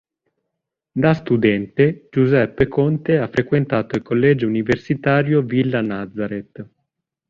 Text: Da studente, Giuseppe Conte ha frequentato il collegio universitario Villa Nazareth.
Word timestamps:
Da 0.93 1.13
studente, 1.13 2.07
Giuseppe 2.09 2.67
Conte 2.67 3.19
ha 3.19 3.27
frequentato 3.27 3.95
il 3.97 4.01
collegio 4.01 4.47
universitario 4.47 5.43
Villa 5.43 5.81
Nazareth. 5.81 6.69